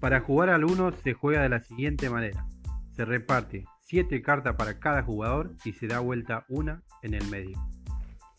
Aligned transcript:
Para 0.00 0.20
jugar 0.20 0.48
al 0.48 0.64
1 0.64 0.92
se 1.04 1.12
juega 1.12 1.42
de 1.42 1.50
la 1.50 1.60
siguiente 1.60 2.08
manera. 2.08 2.46
Se 2.92 3.04
reparte 3.04 3.64
7 3.82 4.22
cartas 4.22 4.56
para 4.56 4.78
cada 4.78 5.02
jugador 5.02 5.54
y 5.64 5.72
se 5.72 5.86
da 5.86 6.00
vuelta 6.00 6.46
una 6.48 6.82
en 7.02 7.14
el 7.14 7.26
medio. 7.28 7.58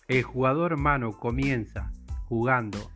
El 0.07 0.23
jugador 0.23 0.77
mano 0.77 1.11
comienza 1.11 1.91
jugando 2.25 2.91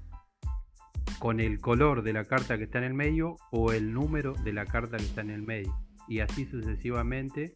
con 1.20 1.40
el 1.40 1.60
color 1.60 2.02
de 2.02 2.14
la 2.14 2.26
carta 2.26 2.58
que 2.58 2.64
está 2.64 2.80
en 2.80 2.86
el 2.86 2.94
medio 2.94 3.38
o 3.52 3.72
el 3.72 3.94
número 3.94 4.34
de 4.34 4.54
la 4.54 4.66
carta 4.66 4.98
que 4.98 5.04
está 5.04 5.22
en 5.22 5.30
el 5.30 5.44
medio. 5.44 5.76
Y 6.08 6.20
así 6.20 6.46
sucesivamente. 6.46 7.56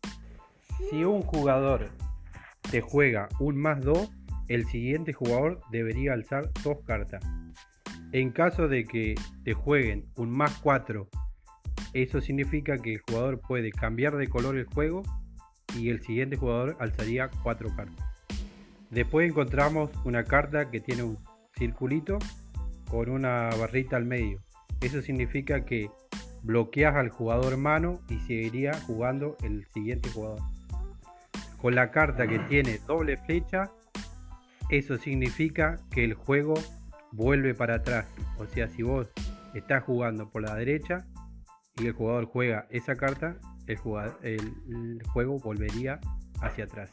Si 0.89 1.03
un 1.03 1.21
jugador 1.21 1.89
te 2.69 2.81
juega 2.81 3.29
un 3.39 3.57
más 3.57 3.83
2, 3.83 4.11
el 4.47 4.65
siguiente 4.65 5.13
jugador 5.13 5.61
debería 5.71 6.13
alzar 6.13 6.49
dos 6.63 6.79
cartas. 6.85 7.23
En 8.11 8.31
caso 8.31 8.67
de 8.67 8.85
que 8.85 9.15
te 9.43 9.53
jueguen 9.53 10.05
un 10.15 10.31
más 10.31 10.57
4, 10.63 11.07
eso 11.93 12.21
significa 12.21 12.77
que 12.79 12.93
el 12.93 13.01
jugador 13.01 13.39
puede 13.39 13.71
cambiar 13.71 14.17
de 14.17 14.27
color 14.27 14.57
el 14.57 14.65
juego 14.65 15.03
y 15.77 15.89
el 15.89 16.01
siguiente 16.01 16.35
jugador 16.35 16.75
alzaría 16.79 17.29
4 17.43 17.75
cartas. 17.75 18.05
Después 18.89 19.29
encontramos 19.29 19.91
una 20.05 20.23
carta 20.23 20.71
que 20.71 20.79
tiene 20.79 21.03
un 21.03 21.19
circulito 21.55 22.17
con 22.89 23.09
una 23.09 23.49
barrita 23.59 23.97
al 23.97 24.05
medio. 24.05 24.41
Eso 24.81 25.03
significa 25.03 25.63
que 25.63 25.91
bloqueas 26.41 26.95
al 26.95 27.09
jugador 27.09 27.57
mano 27.57 28.01
y 28.09 28.17
seguiría 28.21 28.73
jugando 28.87 29.37
el 29.43 29.67
siguiente 29.67 30.09
jugador. 30.09 30.39
Con 31.61 31.75
la 31.75 31.91
carta 31.91 32.27
que 32.27 32.39
tiene 32.39 32.79
doble 32.87 33.17
flecha, 33.17 33.71
eso 34.69 34.97
significa 34.97 35.77
que 35.91 36.03
el 36.03 36.15
juego 36.15 36.55
vuelve 37.11 37.53
para 37.53 37.75
atrás. 37.75 38.07
O 38.37 38.45
sea, 38.45 38.67
si 38.67 38.83
vos 38.83 39.11
estás 39.53 39.83
jugando 39.83 40.29
por 40.29 40.41
la 40.41 40.55
derecha 40.55 41.07
y 41.77 41.87
el 41.87 41.93
jugador 41.93 42.25
juega 42.25 42.67
esa 42.69 42.95
carta, 42.95 43.37
el, 43.67 45.01
juego 45.13 45.39
volvería 45.39 45.99
hacia 46.41 46.65
atrás. 46.65 46.91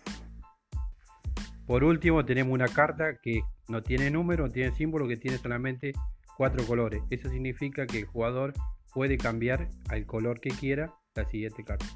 Por 1.67 1.83
último, 1.83 2.25
tenemos 2.25 2.53
una 2.53 2.69
carta 2.69 3.17
que 3.21 3.41
no 3.69 3.83
tiene 3.83 4.11
número, 4.11 4.47
no 4.47 4.53
tiene 4.53 4.73
símbolo, 4.73 5.09
que 5.09 5.17
tiene 5.17 5.39
solamente 5.39 5.93
cuatro 6.37 6.65
colores. 6.65 7.03
Eso 7.11 7.29
significa 7.29 7.87
que 7.87 8.01
el 8.01 8.07
jugador 8.07 8.53
puede 8.93 9.19
cambiar 9.19 9.69
al 9.89 10.07
color 10.07 10.41
que 10.41 10.51
quiera 10.51 10.95
la 11.15 11.25
siguiente 11.25 11.65
carta. 11.65 11.87